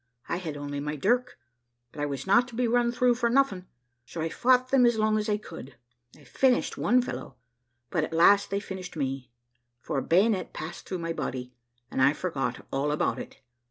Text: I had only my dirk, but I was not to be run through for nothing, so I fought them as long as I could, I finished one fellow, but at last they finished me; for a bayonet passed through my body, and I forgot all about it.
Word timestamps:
I 0.27 0.37
had 0.37 0.57
only 0.57 0.79
my 0.79 0.95
dirk, 0.95 1.37
but 1.91 2.01
I 2.01 2.07
was 2.07 2.25
not 2.25 2.47
to 2.47 2.55
be 2.55 2.67
run 2.67 2.91
through 2.91 3.13
for 3.13 3.29
nothing, 3.29 3.67
so 4.03 4.19
I 4.19 4.29
fought 4.29 4.69
them 4.69 4.83
as 4.83 4.97
long 4.97 5.15
as 5.19 5.29
I 5.29 5.37
could, 5.37 5.75
I 6.17 6.23
finished 6.23 6.75
one 6.75 7.03
fellow, 7.03 7.35
but 7.91 8.03
at 8.03 8.11
last 8.11 8.49
they 8.49 8.59
finished 8.59 8.95
me; 8.97 9.29
for 9.79 9.99
a 9.99 10.01
bayonet 10.01 10.53
passed 10.53 10.87
through 10.89 10.97
my 10.97 11.13
body, 11.13 11.53
and 11.91 12.01
I 12.01 12.13
forgot 12.13 12.65
all 12.73 12.91
about 12.91 13.19
it. 13.19 13.41